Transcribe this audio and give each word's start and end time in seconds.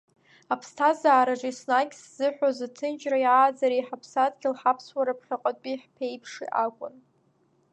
Аԥсҭазаараҿы 0.53 1.47
еснагь 1.51 1.93
сзыҳәоз 2.01 2.57
аҭынчреи, 2.67 3.25
ааӡареи, 3.35 3.85
ҳаԥсадгьыл, 3.87 4.55
ҳаԥсуара, 4.61 5.17
ԥхьаҟатәи 5.19 5.81
ҳԥеиԥши 5.83 6.47
акәын. 6.63 6.95